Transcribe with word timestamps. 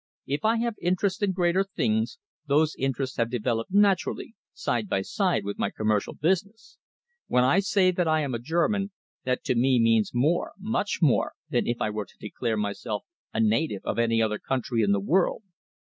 If 0.25 0.43
I 0.45 0.57
have 0.57 0.73
interests 0.81 1.21
in 1.21 1.31
greater 1.31 1.63
things, 1.63 2.17
those 2.47 2.75
interests 2.75 3.17
have 3.17 3.29
developed 3.29 3.69
naturally, 3.71 4.33
side 4.51 4.89
by 4.89 5.03
side 5.03 5.45
with 5.45 5.59
my 5.59 5.69
commercial 5.69 6.15
success. 6.19 6.79
When 7.27 7.43
I 7.43 7.59
say 7.59 7.91
that 7.91 8.07
I 8.07 8.21
am 8.21 8.33
a 8.33 8.39
German, 8.39 8.89
that 9.25 9.43
to 9.43 9.53
me 9.53 9.79
means 9.79 10.09
more, 10.11 10.53
much 10.57 11.03
more, 11.03 11.33
than 11.51 11.67
if 11.67 11.79
I 11.81 11.91
were 11.91 12.05
to 12.05 12.17
declare 12.19 12.57
myself 12.57 13.03
a 13.31 13.39
native 13.39 13.83
of 13.85 13.99
any 13.99 14.23
other 14.23 14.39
country 14.39 14.81
in 14.81 14.91
the 14.91 14.99
world. 14.99 15.43